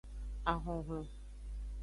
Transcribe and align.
Ahonhlon. 0.51 1.07